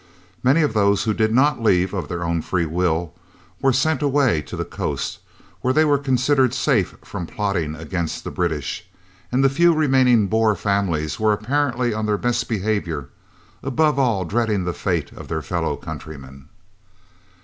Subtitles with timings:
[0.41, 3.13] Many of those who did not leave of their own free will
[3.61, 5.19] were sent away to the coast,
[5.59, 8.89] where they were considered safe from plotting against the British,
[9.31, 13.09] and the few remaining Boer families were apparently on their best behaviour,
[13.61, 16.49] above all dreading the fate of their fellow countrymen.